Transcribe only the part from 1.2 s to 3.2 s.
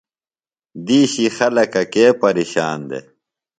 خلکہ کے پیرِشان دےۡ؟